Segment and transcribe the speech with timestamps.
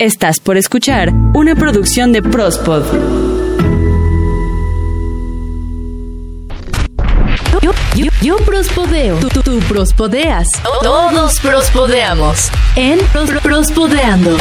[0.00, 2.84] Estás por escuchar una producción de Prospod.
[7.62, 10.48] Yo, yo, yo prospodeo, tú, tú, tú prospodeas,
[10.82, 14.36] todos prospodeamos en Pros- Prospodeando.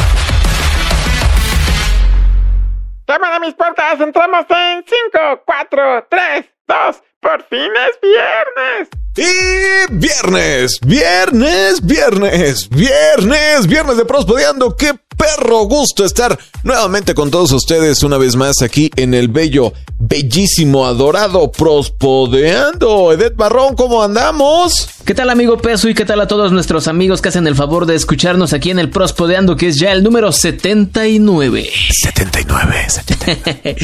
[3.07, 4.01] ¡Llaman a mis puertas!
[4.01, 6.95] ¡Entramos en 5, 4, 3, 2!
[7.21, 8.89] ¡Por fin es viernes!
[9.17, 14.75] Y viernes, viernes, viernes, viernes, viernes de Prospodeando.
[14.75, 19.73] Qué perro gusto estar nuevamente con todos ustedes una vez más aquí en el bello,
[19.99, 23.11] bellísimo, adorado Prospodeando.
[23.11, 24.89] Edet Barrón, ¿cómo andamos?
[25.05, 27.85] ¿Qué tal amigo Peso y qué tal a todos nuestros amigos que hacen el favor
[27.85, 31.69] de escucharnos aquí en el Prospodeando que es ya el número 79?
[31.91, 33.75] 79, 79.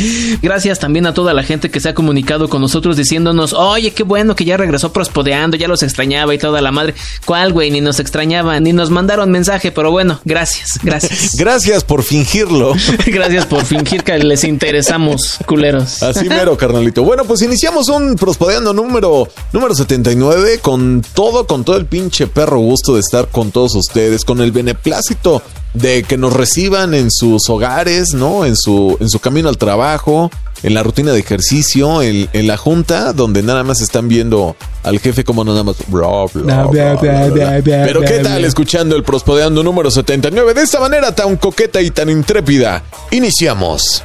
[0.42, 4.04] Gracias también a toda la gente que se ha comunicado con nosotros diciéndonos, oye, qué
[4.04, 6.96] bueno que ya regresó Prospodeando, ya los extrañaba y toda la madre.
[7.26, 7.70] ¿Cuál, güey?
[7.70, 11.21] Ni nos extrañaba, ni nos mandaron mensaje, pero bueno, gracias, gracias.
[11.38, 12.74] Gracias por fingirlo.
[13.06, 16.02] gracias por fingir que les interesamos, culeros.
[16.04, 17.04] Así mero, carnalito.
[17.04, 22.60] Bueno, pues iniciamos un Prospodeando número, número 79 con todo, con todo el pinche perro
[22.60, 25.42] gusto de estar con todos ustedes, con el beneplácito
[25.74, 28.46] de que nos reciban en sus hogares, ¿no?
[28.46, 30.30] En su, en su camino al trabajo,
[30.64, 35.00] en la rutina de ejercicio, en, en la junta, donde nada más están viendo al
[35.00, 35.78] jefe como nada más.
[35.88, 36.26] bla,
[36.66, 37.84] bla, bla, bla, bla.
[37.86, 40.54] Pero ¿qué tal escuchando el Prospodeando número 79?
[40.54, 44.02] De esta manera tan coqueta y tan intrépida, iniciamos.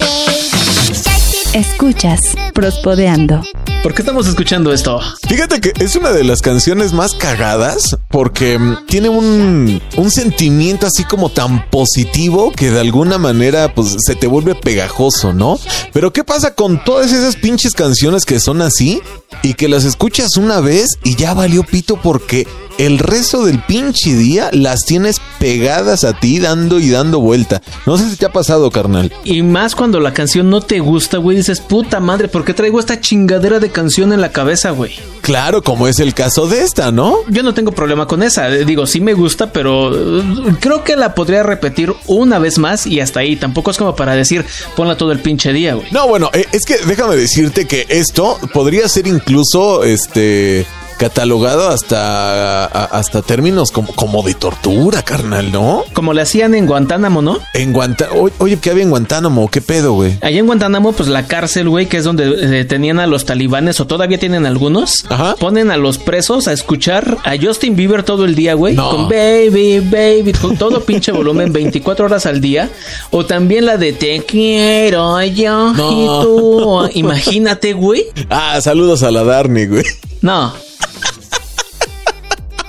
[1.56, 2.20] Escuchas
[2.52, 3.40] Prospodeando.
[3.82, 5.00] ¿Por qué estamos escuchando esto?
[5.26, 10.86] Fíjate que es una de las canciones más cagadas porque mm, tiene un, un sentimiento
[10.86, 15.58] así como tan positivo que de alguna manera pues se te vuelve pegajoso, ¿no?
[15.94, 19.00] Pero ¿qué pasa con todas esas pinches canciones que son así
[19.42, 22.46] y que las escuchas una vez y ya valió pito porque
[22.78, 27.62] el resto del pinche día las tienes pegadas a ti dando y dando vuelta?
[27.86, 29.12] No sé si te ha pasado, carnal.
[29.24, 32.78] Y más cuando la canción no te gusta, güey, dices, puta madre, ¿por qué traigo
[32.80, 34.92] esta chingadera de canción en la cabeza, güey?
[35.22, 37.16] Claro, como es el caso de esta, ¿no?
[37.28, 38.48] Yo no tengo problema con esa.
[38.48, 40.22] eh, Digo, sí me gusta, pero eh,
[40.60, 43.36] creo que la podría repetir una vez más y hasta ahí.
[43.36, 44.44] Tampoco es como para decir,
[44.76, 45.86] ponla todo el pinche día, güey.
[45.90, 50.64] No, bueno, eh, es que déjame decirte que esto podría ser incluso este
[50.98, 55.84] catalogado hasta hasta términos como, como de tortura, carnal, ¿no?
[55.92, 57.38] Como le hacían en Guantánamo, ¿no?
[57.54, 59.48] En Guantánamo, oye, ¿qué había en Guantánamo?
[59.50, 60.18] ¿Qué pedo, güey?
[60.22, 63.80] Allá en Guantánamo, pues la cárcel, güey, que es donde eh, tenían a los talibanes
[63.80, 65.36] o todavía tienen algunos, Ajá.
[65.36, 68.90] ponen a los presos a escuchar a Justin Bieber todo el día, güey, No.
[68.90, 72.70] con baby, baby, con todo pinche volumen 24 horas al día,
[73.10, 75.92] o también la de te quiero yo No.
[75.92, 78.06] y tú, imagínate, güey.
[78.30, 79.84] Ah, saludos a la Darny, güey.
[80.22, 80.52] No.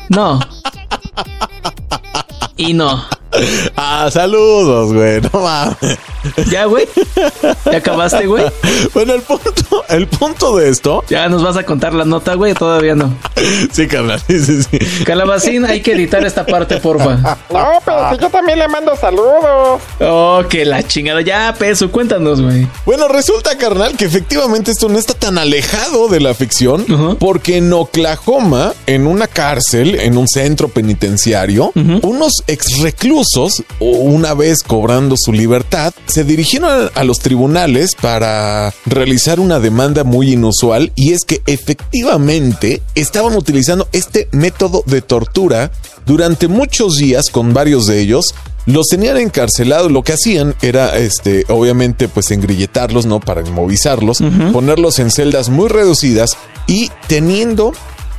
[0.10, 0.40] No.
[2.56, 3.06] Y no.
[3.76, 5.22] Ah, saludos, güey.
[5.22, 6.00] No mames.
[6.52, 6.88] ¿Ya, güey?
[7.66, 8.44] ¿Ya acabaste, güey?
[8.94, 11.04] Bueno, el punto, el punto de esto.
[11.10, 12.54] ¿Ya nos vas a contar la nota, güey?
[12.54, 13.14] Todavía no.
[13.72, 14.22] Sí, carnal.
[14.28, 15.04] Sí, sí, sí.
[15.06, 17.38] Calabacín, hay que editar esta parte, porfa.
[17.50, 19.82] No, pero si yo también le mando saludos.
[20.00, 21.22] Oh, que la chingada.
[21.22, 22.68] Ya, peso, cuéntanos, güey.
[22.86, 26.86] Bueno, resulta, carnal, que efectivamente esto no está tan alejado de la ficción,
[27.20, 34.62] porque en Oklahoma, en una cárcel, en un centro penitenciario, unos ex reclusos, una vez
[34.64, 40.92] cobrando su libertad, se dirigieron a, a los tribunales para realizar una demanda muy inusual,
[40.96, 45.70] y es que efectivamente estaban utilizando este método de tortura
[46.08, 48.34] durante muchos días con varios de ellos
[48.66, 53.20] los tenían encarcelados, lo que hacían era, este, obviamente, pues engrilletarlos, ¿no?
[53.20, 54.18] Para inmovilizarlos,
[54.52, 56.32] ponerlos en celdas muy reducidas
[56.66, 57.74] y teniendo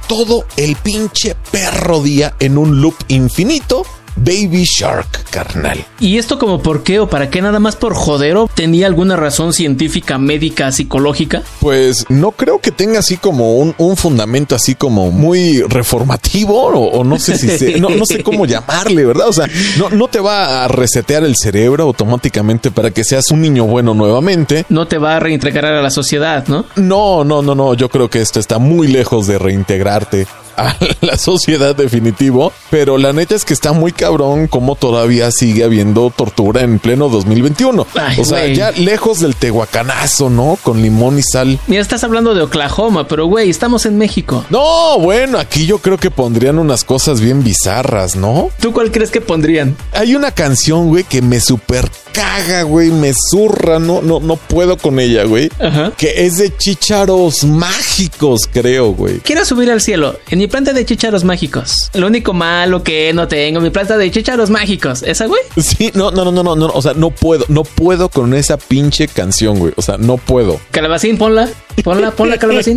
[0.07, 3.85] todo el pinche perro día en un loop infinito.
[4.25, 5.85] Baby Shark, carnal.
[6.01, 7.41] ¿Y esto como por qué o para qué?
[7.43, 8.49] Nada más por jodero.
[8.55, 11.43] ¿Tenía alguna razón científica, médica, psicológica?
[11.61, 16.99] Pues no creo que tenga así como un, un fundamento así como muy reformativo o,
[16.99, 19.29] o no sé si se- no, no sé cómo llamarle, ¿verdad?
[19.29, 19.47] O sea,
[19.79, 23.95] no, no te va a resetear el cerebro automáticamente para que seas un niño bueno
[23.95, 24.67] nuevamente.
[24.69, 26.65] No te va a reintegrar a la sociedad, ¿no?
[26.77, 27.75] No, no, no, no.
[27.75, 30.27] Yo creo que esto está muy lejos de reintegrarte
[30.59, 32.53] a la sociedad definitivo.
[32.71, 37.09] Pero la neta es que está muy cabrón como todavía sigue habiendo tortura en pleno
[37.09, 37.87] 2021.
[37.95, 40.59] Ay, o sea, ya lejos del tehuacanazo, ¿no?
[40.63, 41.59] Con limón y sal.
[41.67, 44.45] Mira, estás hablando de Oklahoma, pero güey, estamos en México.
[44.51, 48.51] No, bueno, aquí yo creo que pondrían unas cosas bien bizarras, ¿no?
[48.61, 49.77] ¿Tú cuál crees que pondrían?
[49.93, 54.77] Hay una canción, güey, que me super caga, güey, me zurra, no, no, no puedo
[54.77, 55.51] con ella, güey.
[55.61, 55.93] Ajá.
[55.97, 59.19] Que es de chícharos mágicos, creo, güey.
[59.19, 61.91] Quiero subir al cielo en mi planta de chícharos mágicos.
[61.95, 65.03] Lo único malo que no tengo, mi planta de chícharos mágicos.
[65.03, 65.41] ¿Esa, güey?
[65.57, 68.57] Sí, no, no, no, no, no, no, o sea, no puedo, no puedo con esa
[68.57, 69.73] pinche canción, güey.
[69.77, 70.61] O sea, no puedo.
[70.71, 71.49] Calabacín, ponla.
[71.85, 72.77] Ponla, ponla, calabacín.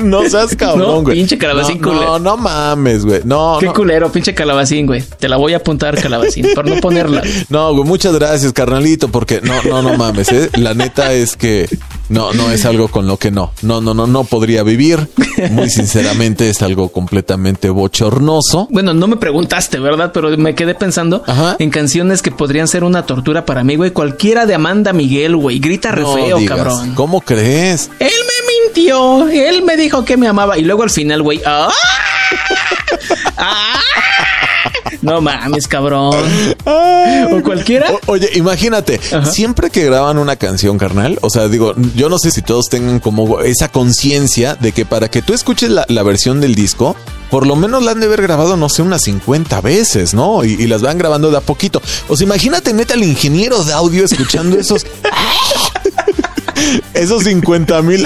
[0.00, 1.16] no seas cabrón, No, güey.
[1.18, 2.06] pinche calabacín no, culero.
[2.06, 3.20] no, no mames, güey.
[3.24, 3.72] No, Qué no.
[3.74, 5.02] culero, pinche calabacín, güey.
[5.18, 7.22] Te la voy a apuntar, calabacín, por no ponerla.
[7.48, 10.50] No, güey, muchas gracias, carnalito, porque no, no, no mames, ¿eh?
[10.56, 11.68] La neta es que
[12.08, 15.08] no, no es algo con lo que no, no, no, no, no podría vivir.
[15.50, 18.68] Muy sinceramente es algo completamente bochornoso.
[18.70, 20.10] Bueno, no me preguntaste, ¿verdad?
[20.12, 21.56] Pero me quedé pensando Ajá.
[21.58, 23.90] en canciones que podrían ser una tortura para mí, güey.
[23.90, 25.58] Cualquiera de Amanda Miguel, güey.
[25.58, 26.94] Grita re No feo, digas, cabrón.
[26.94, 27.90] ¿Cómo crees?
[27.98, 29.28] Él me mintió.
[29.28, 30.58] Él me dijo que me amaba.
[30.58, 31.40] Y luego al final, güey.
[31.46, 31.70] ¡ah!
[33.36, 33.80] ¡Ah!
[35.00, 36.14] No mames, cabrón.
[36.64, 37.92] O cualquiera.
[37.92, 39.24] O- oye, imagínate, Ajá.
[39.26, 42.98] siempre que graban una canción, carnal, o sea, digo, yo no sé si todos tengan
[42.98, 46.96] como esa conciencia de que para que tú escuches la, la versión del disco,
[47.30, 50.44] por lo menos la han de haber grabado, no sé, unas 50 veces, ¿no?
[50.44, 51.80] Y, y las van grabando de a poquito.
[52.08, 54.84] O sea, imagínate, neta, el ingeniero de audio escuchando esos...
[56.94, 58.02] esos 50 mil...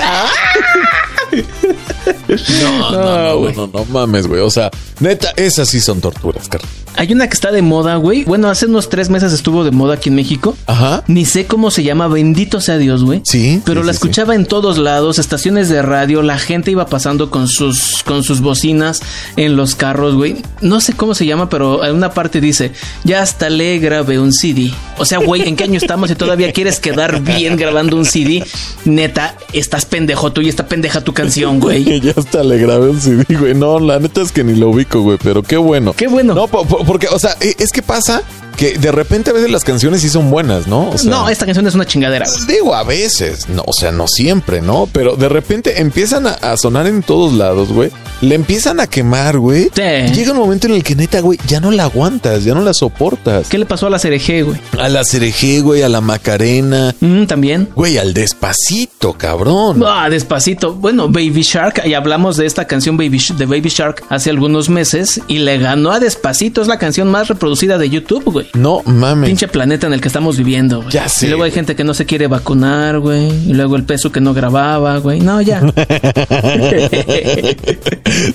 [2.62, 4.41] No, no, no, no, no, mames, güey.
[4.41, 6.69] O sea, neta, esas sí son torturas, carnal.
[6.97, 8.25] Hay una que está de moda, güey.
[8.25, 10.56] Bueno, hace unos tres meses estuvo de moda aquí en México.
[10.67, 11.03] Ajá.
[11.09, 13.23] Ni sé cómo se llama, bendito sea Dios, güey.
[13.25, 14.05] Sí, Pero sí, la sí, sí.
[14.06, 18.41] escuchaba en todos lados, estaciones de radio, la gente iba pasando con sus, con sus
[18.41, 19.00] bocinas
[19.37, 20.37] en los carros, güey.
[20.61, 22.73] No sé cómo se llama, pero en una parte dice,
[23.05, 24.71] ya hasta le grabé un CD.
[24.99, 28.45] O sea, güey, ¿en qué año estamos y todavía quieres quedar bien grabando un CD?
[28.85, 31.85] Neta, estás pendejo tú y está pendeja tu canción, güey.
[31.85, 33.55] Que ya hasta le grabé un CD, güey.
[33.55, 35.93] No, la neta es que ni lo ubico, güey, pero qué bueno.
[35.95, 36.35] Qué bueno.
[36.35, 38.23] No, po- po- porque, o sea, e- es que pasa
[38.56, 40.90] que de repente a veces las canciones sí son buenas, ¿no?
[40.90, 42.26] O sea, no, esta canción es una chingadera.
[42.28, 42.46] güey.
[42.56, 44.88] Digo, a veces, no, o sea, no siempre, ¿no?
[44.93, 47.90] Pero de repente empiezan a, a sonar en todos lados, güey.
[48.20, 49.64] Le empiezan a quemar, güey.
[49.75, 50.12] Sí.
[50.14, 52.72] Llega un momento en el que neta, güey, ya no la aguantas, ya no la
[52.72, 53.49] soportas.
[53.49, 54.60] ¿Qué le pasó a la CRG, güey?
[54.78, 57.69] A la Cereje, güey, a la Macarena, Mm, También.
[57.75, 59.82] güey, al despacito, cabrón.
[59.87, 60.75] Ah, despacito.
[60.75, 65.20] Bueno, Baby Shark, y hablamos de esta canción Baby de Baby Shark hace algunos meses
[65.28, 66.62] y le ganó a Despacito.
[66.62, 68.42] Es la canción más reproducida de YouTube, güey.
[68.55, 69.29] No mames.
[69.31, 70.91] Pinche planeta en el que estamos viviendo, güey.
[70.93, 73.27] Ya sé, Y luego hay gente que no se quiere vacunar, güey.
[73.49, 75.21] Y luego el peso que no grababa, güey.
[75.21, 75.61] No, ya.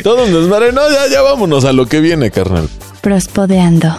[0.04, 2.68] Todos nos mare- No, ya, ya vámonos a lo que viene, carnal.
[3.02, 3.96] Prospodeando.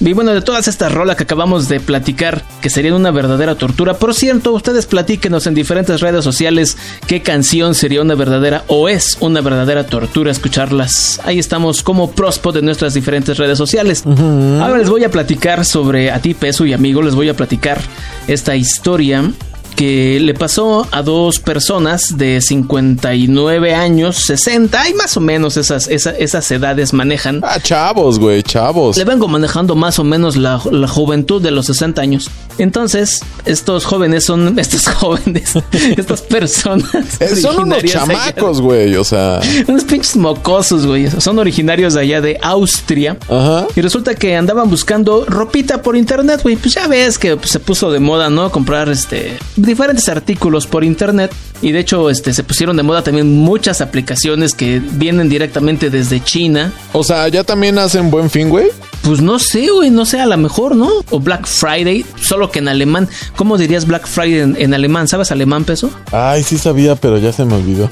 [0.00, 3.94] Y bueno, de todas estas rolas que acabamos de platicar, que serían una verdadera tortura.
[3.94, 9.16] Por cierto, ustedes platíquenos en diferentes redes sociales qué canción sería una verdadera o es
[9.20, 11.20] una verdadera tortura escucharlas.
[11.24, 14.04] Ahí estamos como Prospo de nuestras diferentes redes sociales.
[14.06, 17.80] Ahora les voy a platicar sobre a ti, Peso y amigo, les voy a platicar
[18.28, 19.32] esta historia
[19.78, 25.86] que le pasó a dos personas de 59 años, 60, y más o menos esas,
[25.86, 27.42] esa- esas edades manejan.
[27.44, 28.96] Ah, chavos, güey, chavos.
[28.96, 32.28] Le vengo manejando más o menos la, la juventud de los 60 años.
[32.58, 35.52] Entonces, estos jóvenes son, estos jóvenes,
[35.96, 36.90] estas personas.
[37.20, 39.40] Eh, son unos chamacos, güey, o sea.
[39.68, 41.08] unos pinches mocosos, güey.
[41.20, 43.16] Son originarios de allá de Austria.
[43.28, 43.68] Ajá.
[43.76, 46.56] Y resulta que andaban buscando ropita por internet, güey.
[46.56, 48.50] Pues ya ves que pues, se puso de moda, ¿no?
[48.50, 51.32] Comprar este diferentes artículos por internet.
[51.62, 56.22] Y de hecho, este se pusieron de moda también muchas aplicaciones que vienen directamente desde
[56.22, 56.72] China.
[56.92, 58.68] O sea, ya también hacen buen fin, güey.
[59.02, 60.88] Pues no sé, güey, no sé, a lo mejor, ¿no?
[61.10, 63.08] O Black Friday, solo que en alemán.
[63.36, 65.08] ¿Cómo dirías Black Friday en, en alemán?
[65.08, 65.90] ¿Sabes alemán, peso?
[66.12, 67.90] Ay, sí sabía, pero ya se me olvidó.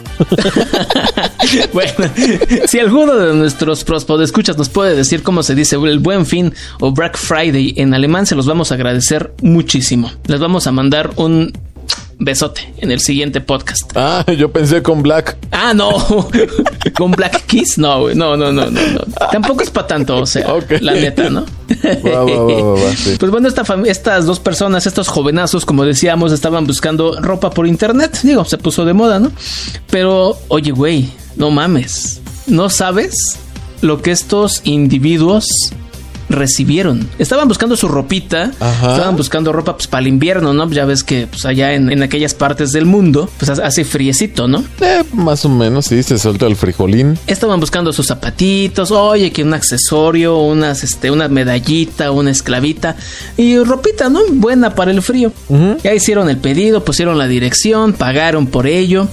[1.73, 2.13] bueno,
[2.67, 3.85] si alguno de nuestros
[4.23, 8.27] escuchas nos puede decir cómo se dice el buen fin o Black Friday en alemán,
[8.27, 10.11] se los vamos a agradecer muchísimo.
[10.27, 11.53] Les vamos a mandar un
[12.19, 13.93] besote en el siguiente podcast.
[13.95, 15.37] Ah, yo pensé con Black.
[15.51, 15.91] Ah, no.
[16.97, 18.15] Con Black Kiss, no, güey.
[18.15, 18.81] No, no, no, no.
[19.31, 20.47] Tampoco es para tanto, o sea,
[20.81, 21.45] la neta, ¿no?
[21.85, 23.17] Va, va, va, va, va, sí.
[23.19, 28.21] Pues bueno, esta estas dos personas, estos jovenazos, como decíamos, estaban buscando ropa por internet.
[28.23, 29.33] Digo, se puso de moda, ¿no?
[29.91, 32.21] Pero, oye, güey, no mames.
[32.47, 33.39] ¿No sabes
[33.83, 35.49] lo que estos individuos
[36.29, 37.09] recibieron?
[37.19, 38.53] Estaban buscando su ropita.
[38.61, 38.93] Ajá.
[38.93, 40.69] Estaban buscando ropa pues, para el invierno, ¿no?
[40.71, 44.65] Ya ves que pues, allá en, en aquellas partes del mundo, pues hace- friecito, ¿no?
[44.81, 47.19] Eh, más o menos, sí, se suelta el frijolín.
[47.27, 52.97] Estaban buscando sus zapatitos, oye, que un accesorio, unas, este, una medallita, una esclavita
[53.37, 54.21] y ropita, ¿no?
[54.33, 55.33] Buena para el frío.
[55.85, 59.09] Ya hicieron el pedido, pusieron la dirección, pagaron por ello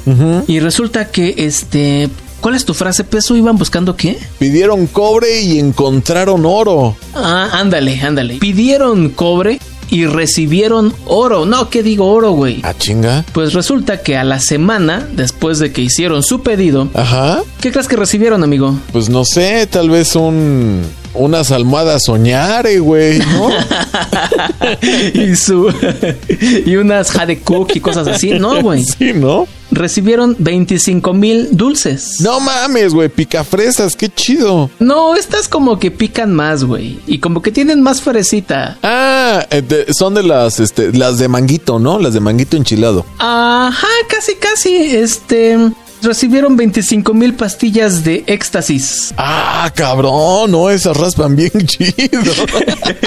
[0.48, 2.10] y resulta que, este,
[2.44, 3.38] ¿cuál es tu frase, peso?
[3.38, 4.20] ¿Iban buscando qué?
[4.38, 6.96] Pidieron cobre y encontraron oro.
[7.16, 8.36] Ah, ándale, ándale.
[8.36, 9.60] Pidieron cobre
[9.90, 11.46] y recibieron oro.
[11.46, 12.60] No, ¿qué digo oro, güey?
[12.64, 13.24] Ah, chinga.
[13.32, 17.42] Pues resulta que a la semana, después de que hicieron su pedido, Ajá.
[17.62, 18.76] ¿qué crees que recibieron, amigo?
[18.92, 20.82] Pues no sé, tal vez un.
[21.16, 23.50] Unas almohadas soñare, güey, ¿no?
[25.14, 25.72] y su
[26.66, 28.32] y unas jade cook y cosas así.
[28.32, 28.84] No, güey.
[28.84, 29.48] sí, ¿no?
[29.76, 32.20] Recibieron 25 mil dulces.
[32.22, 34.70] No mames, güey, picafresas, qué chido.
[34.80, 37.00] No, estas como que pican más, güey.
[37.08, 38.78] Y como que tienen más fresita.
[38.84, 42.00] Ah, eh, son de las, este, las de manguito, ¿no?
[42.00, 43.06] Las de manguito enchilado.
[43.20, 44.76] Ajá, casi, casi.
[44.76, 45.58] Este.
[46.04, 49.14] Recibieron 25 mil pastillas de éxtasis.
[49.18, 52.22] Ah, cabrón, no, esas raspan bien chido.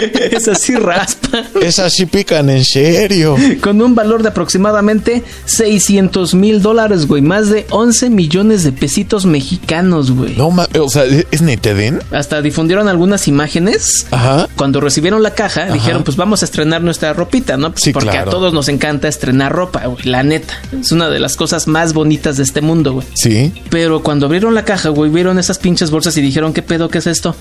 [0.30, 1.44] Es así raspa.
[1.62, 3.36] esas sí pican en serio.
[3.62, 7.22] Con un valor de aproximadamente 600 mil dólares, güey.
[7.22, 10.34] Más de 11 millones de pesitos mexicanos, güey.
[10.36, 10.48] No
[10.80, 12.00] o sea, ¿es neteden?
[12.12, 14.06] Hasta difundieron algunas imágenes.
[14.10, 14.48] Ajá.
[14.56, 17.72] Cuando recibieron la caja, dijeron, pues vamos a estrenar nuestra ropita, ¿no?
[17.76, 18.30] Sí, Porque claro.
[18.30, 20.04] a todos nos encanta estrenar ropa, güey.
[20.04, 20.54] La neta.
[20.78, 23.06] Es una de las cosas más bonitas de este mundo, güey.
[23.14, 23.52] Sí.
[23.70, 26.88] Pero cuando abrieron la caja, güey, vieron esas pinches bolsas y dijeron, ¿qué pedo?
[26.88, 27.34] ¿Qué es esto?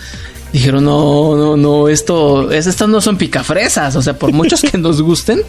[0.53, 3.95] Dijeron, no, no, no, esto, es, estas no son picafresas.
[3.97, 5.41] O sea, por muchos que nos gusten,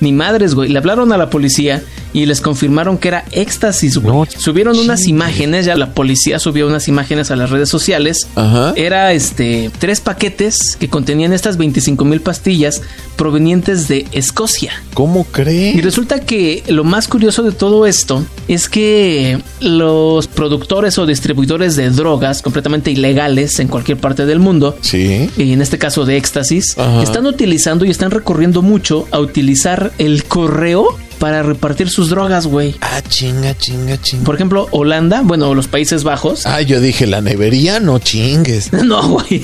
[0.00, 0.68] ni madres, güey.
[0.68, 1.82] Le hablaron a la policía
[2.12, 4.14] y les confirmaron que era éxtasis, güey.
[4.16, 8.18] No, Subieron unas imágenes, ya la policía subió unas imágenes a las redes sociales.
[8.36, 8.72] Ajá.
[8.76, 12.82] Era este, tres paquetes que contenían estas 25 mil pastillas
[13.16, 14.72] provenientes de Escocia.
[14.94, 15.82] ¿Cómo Y crees?
[15.84, 21.90] resulta que lo más curioso de todo esto es que los productores o distribuidores de
[21.90, 25.30] drogas completamente ilegales en cualquier parte del mundo, Sí.
[25.36, 27.02] y en este caso de éxtasis, Ajá.
[27.02, 30.86] están utilizando y están recurriendo mucho a utilizar el correo
[31.22, 32.74] para repartir sus drogas, güey.
[32.80, 34.24] Ah, chinga, chinga, chinga.
[34.24, 36.46] Por ejemplo, Holanda, bueno, los Países Bajos.
[36.46, 38.72] Ah, yo dije la nevería, no chingues.
[38.82, 39.40] No, güey.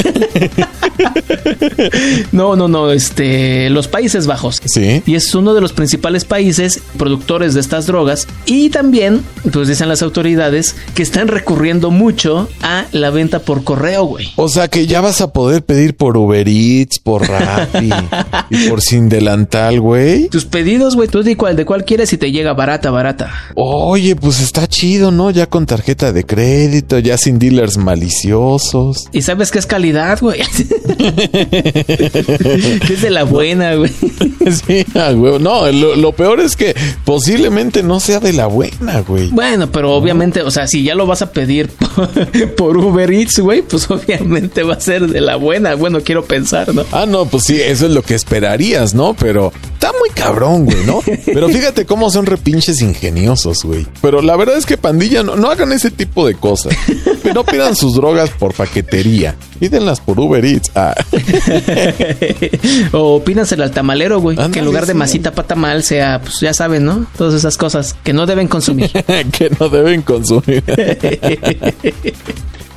[2.32, 4.60] no, no, no, este, los Países Bajos.
[4.64, 5.04] Sí.
[5.06, 8.26] Y es uno de los principales países productores de estas drogas.
[8.46, 14.02] Y también, pues dicen las autoridades, que están recurriendo mucho a la venta por correo,
[14.04, 14.32] güey.
[14.34, 17.90] O sea que ya vas a poder pedir por Uber Eats, por Rappi
[18.50, 20.28] y por Sin Delantal, güey.
[20.28, 23.30] Tus pedidos, güey, tú di cuál, de cuál quieres y te llega barata, barata.
[23.54, 25.30] Oye, pues está chido, ¿no?
[25.30, 29.06] Ya con tarjeta de crédito, ya sin dealers maliciosos.
[29.12, 30.40] Y sabes que es calidad, güey.
[32.88, 33.92] Es de la buena, güey.
[34.48, 35.38] Sí, ah, güey.
[35.40, 39.28] No, lo, lo peor es que posiblemente no sea de la buena, güey.
[39.28, 42.08] Bueno, pero obviamente, o sea, si ya lo vas a pedir por,
[42.56, 45.74] por Uber Eats, güey, pues obviamente va a ser de la buena.
[45.74, 46.86] Bueno, quiero pensar, ¿no?
[46.92, 49.12] Ah, no, pues sí, eso es lo que esperarías, ¿no?
[49.12, 51.02] Pero está muy cabrón, güey, ¿no?
[51.26, 53.84] Pero fíjate cómo son repinches ingeniosos, güey.
[54.00, 56.74] Pero la verdad es que pandilla, no, no hagan ese tipo de cosas.
[57.34, 59.36] No pidan sus drogas por paquetería.
[59.60, 60.70] Pídenlas por Uber Eats.
[60.74, 60.94] Ah.
[62.92, 64.36] o pídanselo al tamalero, güey.
[64.50, 67.06] Que en lugar de masita para tamal sea, pues ya saben, ¿no?
[67.18, 68.90] Todas esas cosas que no deben consumir.
[69.32, 70.64] que no deben consumir.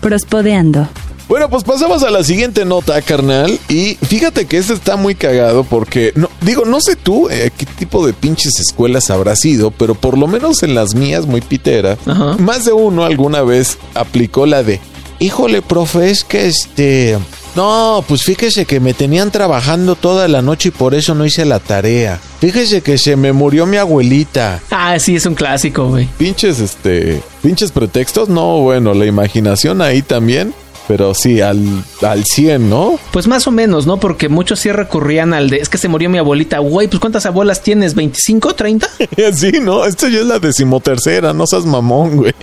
[0.02, 0.88] Prospodeando.
[1.32, 3.58] Bueno, pues pasamos a la siguiente nota, carnal.
[3.70, 7.66] Y fíjate que este está muy cagado porque, no, digo, no sé tú eh, qué
[7.66, 11.98] tipo de pinches escuelas habrá sido, pero por lo menos en las mías, muy pitera,
[12.06, 12.36] Ajá.
[12.38, 14.82] más de uno alguna vez aplicó la de,
[15.22, 17.18] híjole, profe, es que este...
[17.56, 21.44] No, pues fíjese que me tenían trabajando toda la noche y por eso no hice
[21.44, 22.18] la tarea.
[22.40, 24.62] Fíjese que se me murió mi abuelita.
[24.72, 26.08] ah, sí, es un clásico, güey.
[26.18, 30.54] Pinches, este, pinches pretextos, no, bueno, la imaginación ahí también,
[30.92, 31.58] pero sí, al,
[32.02, 33.00] al 100, ¿no?
[33.14, 33.98] Pues más o menos, ¿no?
[33.98, 36.60] Porque muchos sí recurrían al de, es que se murió mi abuelita.
[36.60, 37.96] Güey, pues ¿cuántas abuelas tienes?
[37.96, 38.90] ¿25, 30?
[39.34, 39.86] Sí, ¿no?
[39.86, 42.34] Esto ya es la decimotercera, no seas mamón, güey.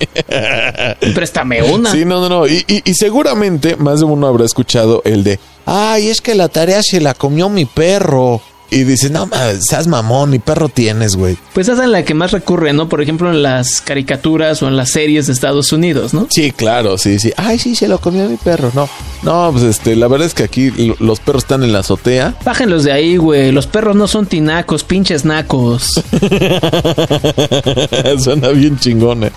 [1.14, 1.92] Préstame una.
[1.92, 2.46] Sí, no, no, no.
[2.46, 6.48] Y, y- y seguramente más de uno habrá escuchado el de, ay, es que la
[6.48, 8.40] tarea se la comió mi perro.
[8.70, 9.28] Y dices, no,
[9.60, 11.38] seas mamón, mi perro tienes, güey.
[11.54, 12.88] Pues esa es la que más recurre, ¿no?
[12.88, 16.26] Por ejemplo, en las caricaturas o en las series de Estados Unidos, ¿no?
[16.30, 17.32] Sí, claro, sí, sí.
[17.36, 18.70] Ay, sí, se lo comió mi perro.
[18.74, 18.88] No,
[19.22, 22.34] no, pues este, la verdad es que aquí lo- los perros están en la azotea.
[22.44, 23.52] Bájenlos de ahí, güey.
[23.52, 25.88] Los perros no son tinacos, pinches nacos.
[28.22, 29.30] Suena bien chingona.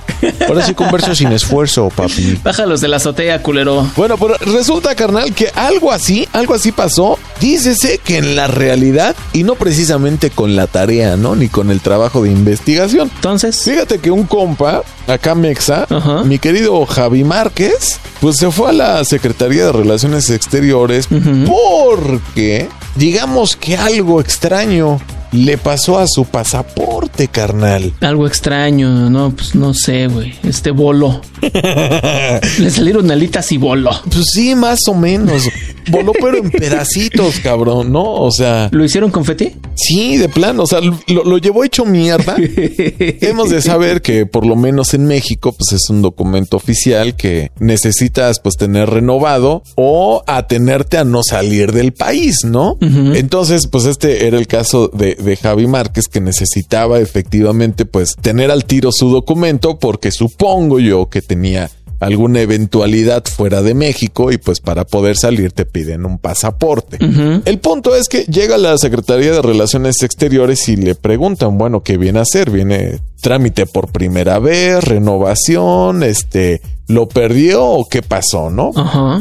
[0.48, 2.40] Ahora sí converso sin esfuerzo, papi.
[2.44, 3.88] Bájalos de la azotea, culero.
[3.96, 7.18] Bueno, pero resulta, carnal, que algo así, algo así pasó.
[7.40, 11.36] Dícese que en la realidad, y no precisamente con la tarea, ¿no?
[11.36, 13.10] Ni con el trabajo de investigación.
[13.16, 16.24] Entonces, Fíjate que un compa, acá Mexa, Ajá.
[16.24, 21.08] mi querido Javi Márquez, pues se fue a la Secretaría de Relaciones Exteriores
[21.48, 25.00] porque, digamos que algo extraño
[25.32, 27.94] le pasó a su pasaporte, carnal.
[28.02, 30.34] Algo extraño, no, pues no sé, güey.
[30.44, 31.22] Este voló.
[31.42, 33.92] Le salieron alitas y voló.
[34.12, 35.44] Pues sí, más o menos.
[35.90, 38.04] Voló, pero en pedacitos, cabrón, ¿no?
[38.04, 38.68] O sea.
[38.74, 39.54] ¿Lo hicieron confeti?
[39.82, 40.64] Sí, de plano.
[40.64, 42.36] O sea, lo, lo llevó hecho mierda.
[42.40, 47.52] Hemos de saber que, por lo menos en México, pues es un documento oficial que
[47.60, 52.78] necesitas, pues, tener renovado o atenerte a no salir del país, ¿no?
[52.82, 58.52] Entonces, pues, este era el caso de, de Javi Márquez que necesitaba efectivamente, pues, tener
[58.52, 61.70] al tiro su documento porque supongo yo que tenía
[62.02, 66.98] alguna eventualidad fuera de México y pues para poder salir te piden un pasaporte.
[67.46, 71.98] El punto es que llega la Secretaría de Relaciones Exteriores y le preguntan, bueno, ¿qué
[71.98, 72.50] viene a hacer?
[72.50, 78.72] Viene trámite por primera vez, renovación, este, lo perdió o qué pasó, ¿no?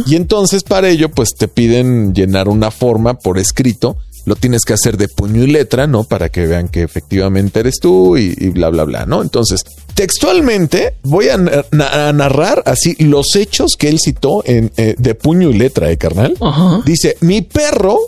[0.06, 4.72] Y entonces para ello pues te piden llenar una forma por escrito lo tienes que
[4.74, 6.04] hacer de puño y letra, ¿no?
[6.04, 9.22] Para que vean que efectivamente eres tú y, y bla, bla, bla, ¿no?
[9.22, 9.62] Entonces,
[9.94, 15.14] textualmente voy a, na- a narrar así los hechos que él citó en, eh, de
[15.14, 16.36] puño y letra, ¿eh, carnal?
[16.40, 16.82] Ajá.
[16.84, 17.98] Dice, mi perro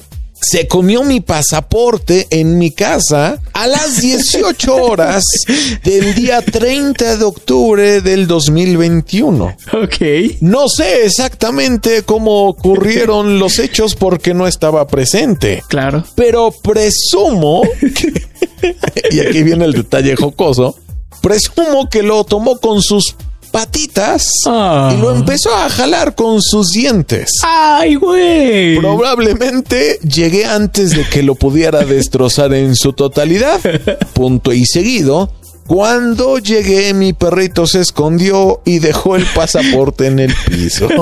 [0.42, 5.22] se comió mi pasaporte en mi casa a las 18 horas
[5.84, 9.56] del día 30 de octubre del 2021.
[9.72, 9.96] Ok.
[10.40, 15.62] No sé exactamente cómo ocurrieron los hechos porque no estaba presente.
[15.68, 16.04] Claro.
[16.16, 18.22] Pero presumo que-
[19.11, 20.76] y aquí viene el detalle jocoso,
[21.20, 23.14] presumo que lo tomó con sus
[23.52, 24.92] patitas Ah.
[24.97, 27.30] y lo empezó a jalar con sus dientes.
[27.44, 28.78] ¡Ay, güey!
[28.78, 33.61] Probablemente llegué antes de que lo pudiera destrozar en su totalidad.
[34.14, 35.30] Punto y seguido.
[35.66, 40.88] Cuando llegué, mi perrito se escondió y dejó el pasaporte en el piso.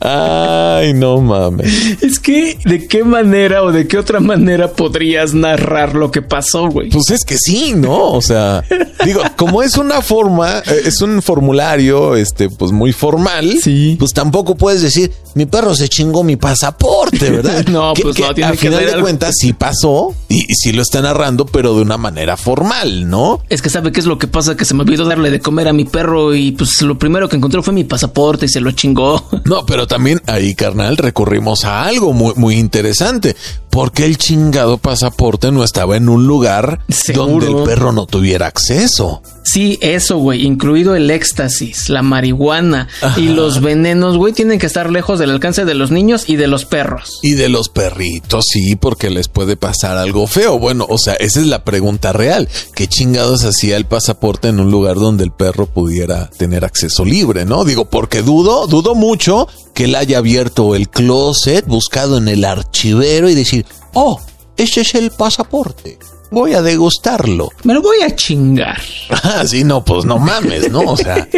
[0.00, 2.02] Ay, no mames.
[2.02, 6.68] Es que, ¿de qué manera o de qué otra manera podrías narrar lo que pasó,
[6.68, 6.90] güey?
[6.90, 8.12] Pues es que sí, ¿no?
[8.12, 8.62] O sea,
[9.04, 13.58] digo, como es una forma, eh, es un formulario, este, pues muy formal.
[13.60, 13.96] Sí.
[13.98, 17.64] Pues tampoco puedes decir, mi perro se chingó mi pasaporte, ¿verdad?
[17.76, 19.02] No, pues no, tiene a que final de algo.
[19.02, 23.42] cuentas sí pasó y, y sí lo está narrando, pero de una manera formal, ¿no?
[23.48, 25.68] Es que sabe qué es lo que pasa, que se me olvidó darle de comer
[25.68, 28.72] a mi perro y pues lo primero que encontró fue mi pasaporte y se lo
[28.72, 29.28] chingó.
[29.44, 33.36] No, pero también ahí, carnal, recurrimos a algo muy, muy interesante.
[33.76, 37.44] Porque el chingado pasaporte no estaba en un lugar Seguro.
[37.44, 39.20] donde el perro no tuviera acceso.
[39.44, 44.90] Sí, eso, güey, incluido el éxtasis, la marihuana y los venenos, güey, tienen que estar
[44.90, 47.20] lejos del alcance de los niños y de los perros.
[47.22, 50.58] Y de los perritos, sí, porque les puede pasar algo feo.
[50.58, 52.48] Bueno, o sea, esa es la pregunta real.
[52.74, 57.44] ¿Qué chingados hacía el pasaporte en un lugar donde el perro pudiera tener acceso libre,
[57.44, 57.64] no?
[57.64, 63.28] Digo, porque dudo, dudo mucho que él haya abierto el closet, buscado en el archivero
[63.28, 64.18] y decir, oh,
[64.56, 65.98] este es el pasaporte.
[66.30, 67.50] Voy a degustarlo.
[67.62, 68.80] Me lo voy a chingar.
[69.22, 70.80] Ah, sí, no, pues no mames, ¿no?
[70.80, 71.28] O sea,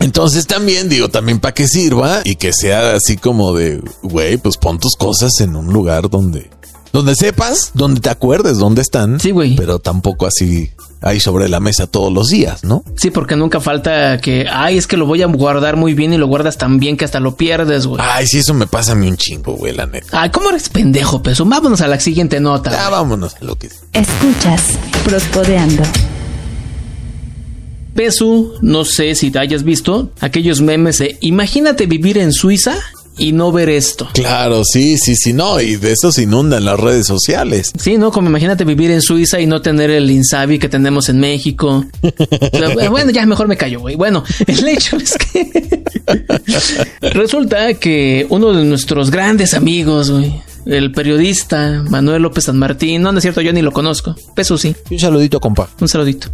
[0.00, 4.56] entonces también digo, también para que sirva y que sea así como de, güey, pues
[4.56, 6.50] pon tus cosas en un lugar donde,
[6.92, 9.18] donde sepas, donde te acuerdes dónde están.
[9.18, 9.56] Sí, güey.
[9.56, 12.84] Pero tampoco así ahí sobre la mesa todos los días, ¿no?
[12.96, 16.18] Sí, porque nunca falta que, ay, es que lo voy a guardar muy bien y
[16.18, 18.00] lo guardas tan bien que hasta lo pierdes, güey.
[18.04, 20.22] Ay, sí, eso me pasa a mí un chingo, güey, la neta.
[20.22, 21.44] Ay, ¿cómo eres pendejo, peso?
[21.44, 22.70] Vámonos a la siguiente nota.
[22.70, 22.90] Ya güey.
[22.92, 25.82] vámonos a lo que Escuchas Prospodeando.
[27.94, 32.74] Pesu, no sé si te hayas visto aquellos memes de imagínate vivir en Suiza
[33.18, 34.08] y no ver esto.
[34.12, 37.72] Claro, sí, sí, sí, no, y de eso se inundan las redes sociales.
[37.78, 38.10] Sí, ¿no?
[38.10, 41.84] Como imagínate vivir en Suiza y no tener el Insabi que tenemos en México.
[42.90, 43.96] Bueno, ya mejor me callo, güey.
[43.96, 45.84] Bueno, el hecho es que
[47.12, 50.32] resulta que uno de nuestros grandes amigos, güey,
[50.66, 54.14] el periodista Manuel López San Martín, no, no es cierto, yo ni lo conozco.
[54.34, 54.74] Peso sí.
[54.90, 55.68] Un saludito, compa.
[55.80, 56.28] Un saludito.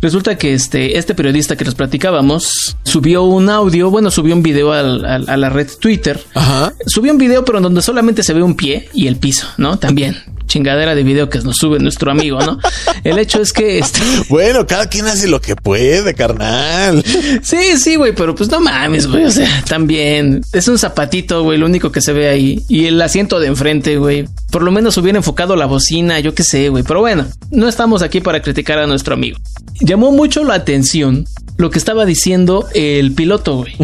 [0.00, 4.72] Resulta que este, este periodista que nos platicábamos subió un audio, bueno, subió un video
[4.72, 6.22] al- al- a la red Twitter.
[6.34, 6.72] Ajá.
[6.86, 9.78] Subió un video, pero en donde solamente se ve un pie y el piso, ¿no?
[9.78, 10.16] También.
[10.52, 12.58] Chingadera de video que nos sube nuestro amigo, ¿no?
[13.04, 17.02] El hecho es que este, Bueno, cada quien hace lo que puede, carnal.
[17.42, 19.24] Sí, sí, güey, pero pues no mames, güey.
[19.24, 22.62] O sea, también es un zapatito, güey, lo único que se ve ahí.
[22.68, 24.26] Y el asiento de enfrente, güey.
[24.50, 26.84] Por lo menos hubiera enfocado la bocina, yo qué sé, güey.
[26.84, 29.38] Pero bueno, no estamos aquí para criticar a nuestro amigo.
[29.80, 31.24] Llamó mucho la atención
[31.56, 33.74] lo que estaba diciendo el piloto, güey.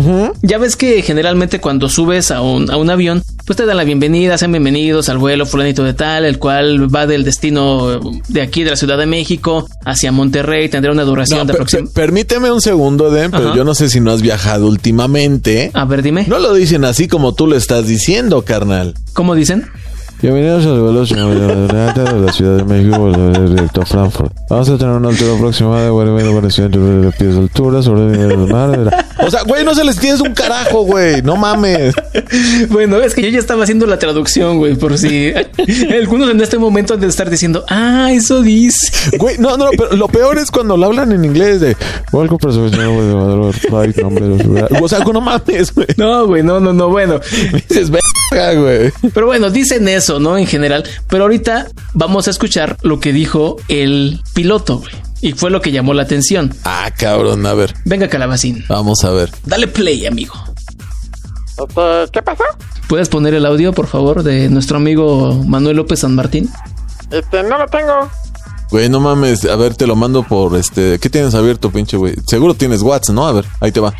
[0.42, 3.84] Ya ves que generalmente cuando subes a un, a un avión, pues te dan la
[3.84, 8.62] bienvenida, sean bienvenidos al vuelo fulanito de tal, el cual va del destino de aquí
[8.62, 11.94] de la Ciudad de México hacia Monterrey, tendrá una duración No, de aproximadamente...
[11.94, 13.56] per- permíteme un segundo, Den, pero Ajá.
[13.56, 15.70] yo no sé si no has viajado últimamente.
[15.72, 16.26] A ver, dime.
[16.28, 18.92] No lo dicen así como tú lo estás diciendo, carnal.
[19.14, 19.64] ¿Cómo dicen?
[20.20, 23.11] Bienvenidos al vuelo de la Ciudad de México,
[23.48, 24.32] directo a Frankfurt.
[24.50, 26.22] Vamos a tener una altura aproximada de 40
[26.68, 29.06] de pies de altura sobre el nivel del mar.
[29.24, 31.22] O sea, güey, no se les tienes un carajo, güey.
[31.22, 31.94] No mames.
[32.68, 35.33] Bueno, es que yo ya estaba haciendo la traducción, güey, por si
[35.92, 39.16] algunos en este momento han de estar diciendo, ah, eso dice.
[39.18, 41.76] Güey, no, no, pero lo peor es cuando lo hablan en inglés de
[42.12, 42.38] Welcome
[44.81, 45.88] O sea, no mames, güey.
[45.96, 47.20] No, güey, no, no, no, bueno.
[47.68, 48.92] Dices, güey.
[49.12, 50.37] Pero bueno, dicen eso, ¿no?
[50.37, 50.85] En general.
[51.09, 55.08] Pero ahorita vamos a escuchar lo que dijo el piloto, güey.
[55.20, 56.54] Y fue lo que llamó la atención.
[56.64, 57.74] Ah, cabrón, a ver.
[57.85, 58.64] Venga, calabacín.
[58.68, 59.31] Vamos a ver.
[59.44, 60.35] Dale play, amigo.
[62.12, 62.44] ¿Qué pasó?
[62.88, 66.48] ¿Puedes poner el audio, por favor, de nuestro amigo Manuel López San Martín?
[67.11, 68.09] Este, no lo tengo.
[68.70, 69.44] Güey, no mames.
[69.46, 70.98] A ver, te lo mando por este.
[70.98, 72.14] ¿Qué tienes abierto, pinche güey?
[72.26, 73.26] Seguro tienes WhatsApp, ¿no?
[73.26, 73.94] A ver, ahí te va.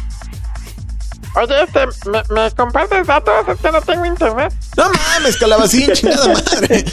[1.41, 3.35] Oye, este, ¿me, me compartes datos?
[3.49, 4.53] Es que no tengo internet.
[4.77, 6.85] No mames, calabacín, chingada madre.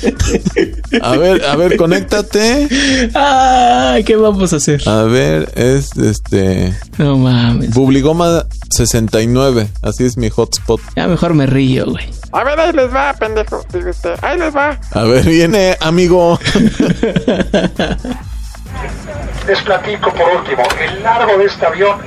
[1.02, 2.68] A ver, a ver, conéctate.
[3.16, 4.88] Ay, ¿qué vamos a hacer?
[4.88, 6.78] A ver, es este.
[7.00, 7.72] No mames.
[7.72, 9.68] Bubligoma 69.
[9.82, 10.80] Así es mi hotspot.
[10.96, 12.06] Ya mejor me río, güey.
[12.32, 13.64] A ver, ahí les va, pendejo.
[13.74, 13.90] Digo
[14.22, 14.80] ahí les va.
[14.92, 16.40] A ver, viene, amigo.
[19.48, 21.98] Les platico por último, el largo de este avión,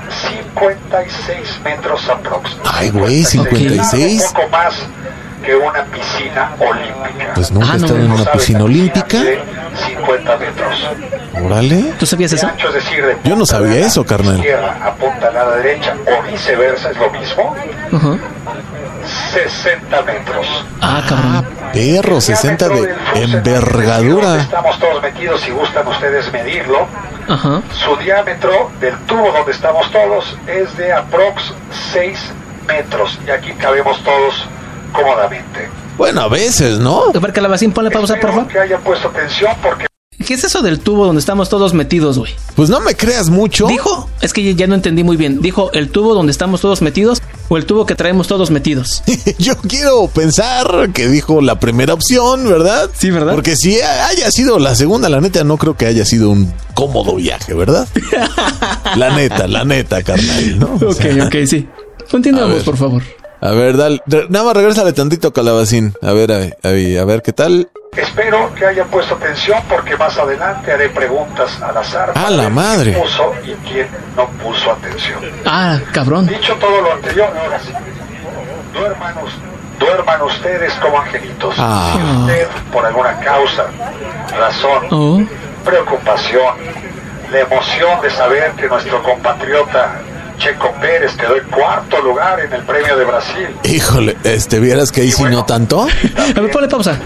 [0.56, 2.70] 56 metros aproximadamente.
[2.74, 4.24] Ay, güey, 56.
[4.28, 4.74] Un poco más
[5.44, 7.34] que una piscina olímpica.
[7.34, 9.18] Pues nunca Ah, he no, estado en no una Saben, piscina olímpica.
[9.22, 9.42] de
[9.86, 10.88] 50 metros.
[11.44, 11.92] Órale.
[11.98, 12.48] ¿Tú sabías eso?
[12.48, 14.36] ancho, es decir, de Yo no sabía eso, carnal.
[14.36, 17.54] Izquierda a punta a la derecha o viceversa, es lo mismo.
[17.92, 18.18] Ajá.
[19.32, 20.46] 60 metros.
[20.80, 21.46] Ah, cabrón.
[21.72, 24.36] Perro, 60 de envergadura.
[24.36, 26.86] Estamos todos metidos, si gustan ustedes medirlo.
[27.28, 27.60] Ajá.
[27.84, 31.52] Su diámetro del tubo donde estamos todos es de aprox
[31.92, 32.18] 6
[32.66, 34.46] metros y aquí cabemos todos
[34.92, 35.68] cómodamente.
[35.98, 37.04] Bueno, a veces, ¿no?
[37.14, 38.48] A ver, calabacín, ponle pausa, por Espero favor.
[38.52, 39.87] que hayan puesto atención porque
[40.28, 42.34] ¿Qué es eso del tubo donde estamos todos metidos, güey?
[42.54, 43.66] Pues no me creas mucho.
[43.66, 44.10] ¿Dijo?
[44.20, 45.40] Es que ya no entendí muy bien.
[45.40, 49.02] ¿Dijo el tubo donde estamos todos metidos o el tubo que traemos todos metidos?
[49.38, 52.90] Yo quiero pensar que dijo la primera opción, ¿verdad?
[52.92, 53.32] Sí, ¿verdad?
[53.32, 57.14] Porque si haya sido la segunda, la neta, no creo que haya sido un cómodo
[57.16, 57.88] viaje, ¿verdad?
[58.96, 60.66] La neta, la neta, carnal, ¿no?
[60.86, 61.66] O Ok, sea, ok, sí.
[62.10, 62.64] Continuamos, ver.
[62.64, 63.02] por favor.
[63.40, 65.94] A ver, dale, nada más regrésale tantito, calabacín.
[66.02, 66.36] A ver, a,
[66.68, 66.68] a-
[67.00, 67.70] a ver, ¿qué tal?
[67.96, 72.12] Espero que hayan puesto atención porque más adelante haré preguntas al azar.
[72.14, 72.92] ¡A la madre!
[72.92, 75.20] quién puso y quién no puso atención.
[75.44, 76.26] Ah, cabrón.
[76.26, 77.72] Dicho todo lo anterior, ahora sí.
[78.72, 79.14] Duerman,
[79.78, 81.54] duerman ustedes como angelitos.
[81.58, 81.94] Ah.
[81.96, 83.66] Si usted, por alguna causa,
[84.38, 85.20] razón, Oh.
[85.64, 86.54] preocupación,
[87.32, 90.00] la emoción de saber que nuestro compatriota
[90.38, 93.48] Checo Pérez quedó en cuarto lugar en el premio de Brasil.
[93.64, 95.82] Híjole, este, ¿vieras que ahí no tanto?
[96.36, 96.98] A ver, ponle pausa.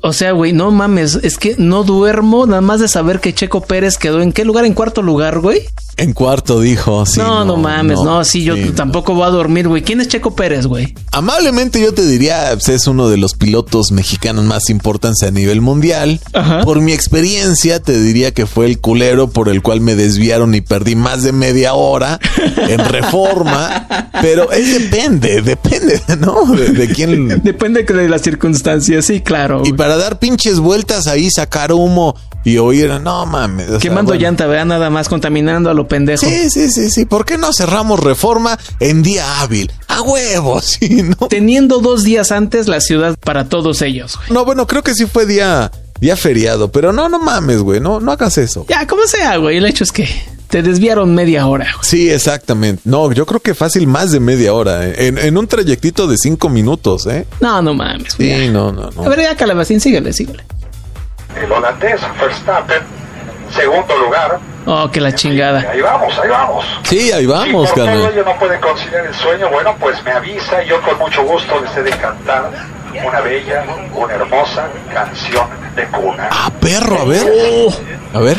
[0.00, 3.64] O sea, güey, no mames, es que no duermo nada más de saber que Checo
[3.64, 5.62] Pérez quedó en qué lugar, en cuarto lugar, güey.
[5.98, 7.18] En cuarto dijo, sí.
[7.18, 9.82] no, no, mames, no, sí, yo sí, tampoco voy a dormir, güey.
[9.82, 10.94] ¿Quién es Checo Pérez, güey?
[11.10, 15.60] Amablemente yo te diría, pues, es uno de los pilotos mexicanos más importantes a nivel
[15.60, 16.20] mundial.
[16.32, 16.60] Ajá.
[16.62, 20.60] Por mi experiencia te diría que fue el culero por el cual me desviaron y
[20.60, 22.20] perdí más de media hora
[22.68, 23.88] en reforma.
[24.22, 26.44] pero es depende, depende, ¿no?
[26.44, 27.42] De, de quién...
[27.42, 29.62] Depende de las circunstancias, sí, claro.
[29.64, 33.66] Y para dar pinches vueltas ahí, sacar humo y oír, no mames.
[33.66, 34.22] sea, Quemando bueno.
[34.22, 36.24] llanta, vea, nada más contaminando a lo pendejo.
[36.26, 37.04] Sí, sí, sí, sí.
[37.04, 39.72] ¿Por qué no cerramos reforma en día hábil?
[39.88, 41.28] A huevos, sí, ¿no?
[41.28, 44.30] Teniendo dos días antes la ciudad para todos ellos, güey.
[44.30, 45.70] No, bueno, creo que sí fue día,
[46.00, 48.66] día feriado, pero no, no mames, güey, no, no hagas eso.
[48.68, 49.56] Ya, como sea, güey.
[49.56, 50.08] El hecho es que
[50.48, 51.84] te desviaron media hora, güey.
[51.84, 52.82] Sí, exactamente.
[52.84, 55.08] No, yo creo que fácil más de media hora, ¿eh?
[55.08, 57.26] en, en un trayectito de cinco minutos, ¿eh?
[57.40, 58.30] No, no mames, güey.
[58.30, 58.50] Sí, ya.
[58.52, 59.02] no, no, no.
[59.02, 60.44] A ver, ya, Calabacín, síguele, síguele.
[61.42, 62.82] El holandés Verstappen,
[63.58, 64.38] segundo lugar.
[64.66, 65.60] Oh, que la chingada.
[65.70, 66.64] Ahí vamos, ahí vamos.
[66.82, 70.12] Sí, ahí vamos, si por todo ello no puede conciliar el sueño, bueno, pues me
[70.12, 72.50] avisa y yo con mucho gusto les he de cantar
[73.04, 76.28] una bella, una hermosa canción de cuna.
[76.30, 77.26] Ah, perro, a ver.
[78.14, 78.38] A ver.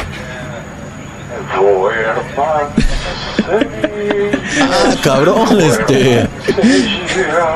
[4.62, 6.28] Ah, cabrón, este.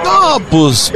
[0.04, 0.92] No, pues.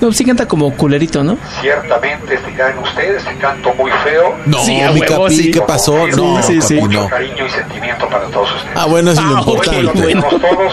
[0.00, 1.36] No, sí canta como culerito, ¿no?
[1.60, 4.34] Ciertamente dirán ustedes que canto muy feo.
[4.46, 5.50] No, Sí, a mi huevo, capi, sí.
[5.50, 6.06] ¿qué pasó?
[6.08, 7.08] No, Sí, sí, Mucho no.
[7.08, 8.76] cariño y sentimiento para todos ustedes.
[8.76, 9.82] Ah, bueno, eso es lo Ah, ok, importante.
[10.02, 10.22] bueno.
[10.28, 10.72] Tenemos todos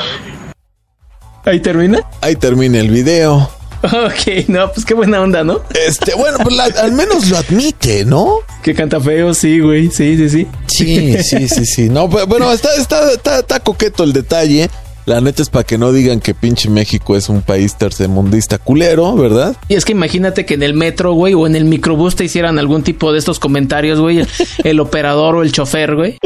[1.45, 1.99] Ahí termina.
[2.21, 3.49] Ahí termina el video.
[3.91, 5.61] Ok, no, pues qué buena onda, ¿no?
[5.85, 8.37] Este, bueno, pues la- al menos lo admite, ¿no?
[8.61, 9.91] Que canta feo, sí, güey.
[9.91, 10.47] Sí, sí, sí.
[10.67, 11.89] Sí, sí, sí, sí.
[11.89, 14.69] No, pero bueno, está, está, está, está coqueto el detalle.
[15.05, 19.13] La neta es para que no digan que pinche México es un país tercermundista culero,
[19.17, 19.53] ¿verdad?
[19.67, 22.57] Y es que imagínate que en el metro, güey, o en el microbús te hicieran
[22.57, 24.27] algún tipo de estos comentarios, güey, el,
[24.63, 26.17] el operador o el chofer, güey.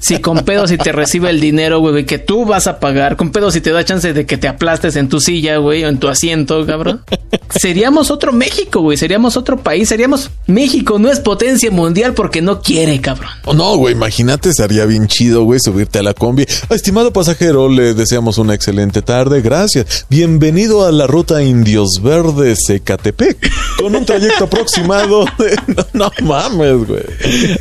[0.00, 3.30] Si con pedos y te recibe el dinero, güey, que tú vas a pagar, con
[3.32, 5.98] pedos y te da chance de que te aplastes en tu silla, güey, o en
[5.98, 7.02] tu asiento, cabrón.
[7.50, 12.62] Seríamos otro México, güey, seríamos otro país, seríamos México, no es potencia mundial porque no
[12.62, 13.30] quiere, cabrón.
[13.44, 16.46] Oh, no, güey, imagínate, sería bien chido, güey, subirte a la combi.
[16.70, 20.06] Estimado pasajero, le deseamos una excelente tarde, gracias.
[20.08, 25.26] Bienvenido a la ruta Indios Verdes Ecatepec, con un trayecto aproximado.
[25.68, 27.02] No, no mames, güey.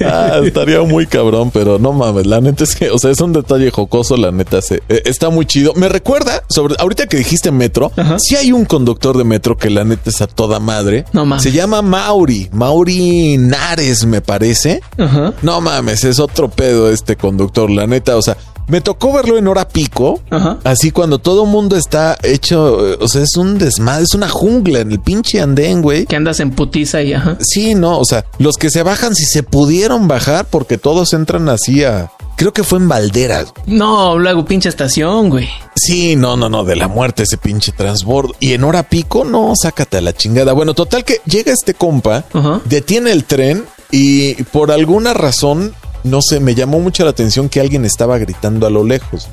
[0.05, 3.33] Ah, estaría muy cabrón, pero no mames, la neta es que, o sea, es un
[3.33, 5.73] detalle jocoso, la neta se, eh, está muy chido.
[5.75, 9.83] Me recuerda, sobre, ahorita que dijiste metro, si hay un conductor de metro que la
[9.83, 11.05] neta es a toda madre.
[11.13, 11.43] No mames.
[11.43, 14.81] Se llama Mauri, Mauri Nares, me parece.
[14.97, 15.33] Ajá.
[15.41, 19.47] No mames, es otro pedo este conductor, la neta, o sea, me tocó verlo en
[19.47, 20.59] hora pico, Ajá.
[20.63, 24.79] así cuando todo mundo está hecho, eh, o sea, es un desmadre, es una jungla
[24.79, 26.05] en el pinche andén, güey.
[26.05, 27.37] Que andas en putiza y ajá.
[27.41, 31.49] Sí, no, o sea, los que se bajan si se pudieron bajar porque todos entran
[31.49, 32.11] así a...
[32.35, 33.51] Creo que fue en Valderas.
[33.65, 35.49] No, luego pinche estación, güey.
[35.75, 38.35] Sí, no, no, no, de la muerte ese pinche transbordo.
[38.39, 40.53] Y en hora pico, no, sácate a la chingada.
[40.53, 42.25] Bueno, total que llega este compa,
[42.65, 45.73] detiene el tren y por alguna razón,
[46.07, 49.29] no sé, me llamó mucho la atención que alguien estaba gritando a lo lejos.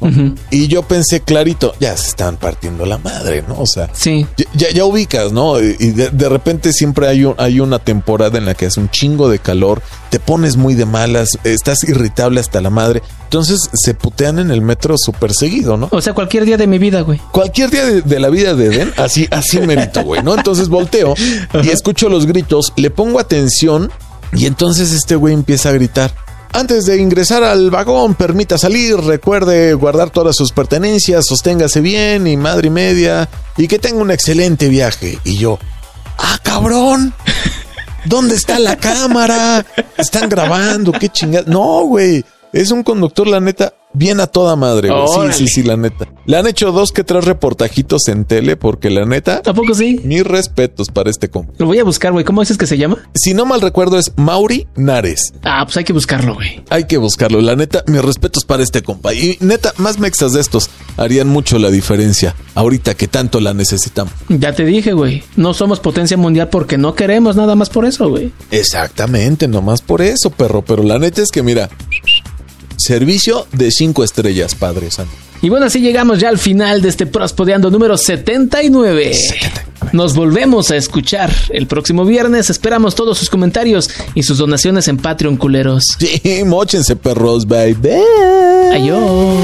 [0.51, 3.59] Y yo pensé, clarito, ya se están partiendo la madre, ¿no?
[3.61, 4.27] O sea, Sí.
[4.55, 5.61] ya, ya, ubicas, ¿no?
[5.63, 8.81] Y y de, de repente siempre hay, un- hay una temporada en la que hace
[8.81, 13.03] un chingo de calor, te pones muy de malas, estás irritable hasta la madre.
[13.25, 15.89] Entonces se putean en el metro súper seguido, ¿no?
[15.91, 17.19] O sea, cualquier día de mi vida, güey.
[17.33, 20.35] Cualquier día de, de la vida de Eden, así, así merito, güey, ¿no?
[20.37, 21.15] Entonces volteo
[21.63, 23.91] y escucho los gritos, le pongo atención
[24.33, 26.15] y entonces este güey empieza a gritar.
[26.55, 32.37] Antes de ingresar al vagón, permita salir, recuerde guardar todas sus pertenencias, sosténgase bien y
[32.37, 35.19] madre y media, y que tenga un excelente viaje.
[35.25, 35.59] Y yo,
[36.17, 37.13] ah, cabrón,
[38.05, 39.67] ¿dónde está la cámara?
[39.99, 41.45] Están grabando, qué chingada.
[41.49, 45.33] No, güey, es un conductor, la neta, bien a toda madre, güey.
[45.33, 46.07] Sí, sí, sí, la neta.
[46.27, 50.01] Le han hecho dos que tres reportajitos en tele, porque la neta, ¿Tampoco sí?
[50.05, 51.53] mis respetos para este compa.
[51.59, 52.25] Lo voy a buscar, güey.
[52.25, 52.99] ¿Cómo dices que se llama?
[53.15, 55.33] Si no mal recuerdo, es Mauri Nares.
[55.43, 56.63] Ah, pues hay que buscarlo, güey.
[56.71, 57.41] Hay que buscarlo.
[57.41, 59.15] La neta, mis respetos para este compa.
[59.15, 64.13] Y neta, más mexas de estos harían mucho la diferencia ahorita que tanto la necesitamos.
[64.29, 65.23] Ya te dije, güey.
[65.37, 68.33] No somos potencia mundial porque no queremos nada más por eso, güey.
[68.51, 70.63] Exactamente, nomás por eso, perro.
[70.63, 71.69] Pero la neta es que, mira,
[72.85, 75.13] servicio de cinco estrellas, Padre Santo.
[75.43, 79.13] Y bueno, así llegamos ya al final de este Prospodeando número 79.
[79.93, 82.49] Nos volvemos a escuchar el próximo viernes.
[82.49, 85.85] Esperamos todos sus comentarios y sus donaciones en Patreon, culeros.
[85.99, 87.91] Sí, mochense, perros, baby.
[88.73, 89.39] Adiós.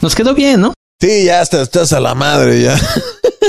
[0.00, 0.72] Nos quedó bien, ¿no?
[0.98, 2.74] Sí, ya estás, estás a la madre, ya.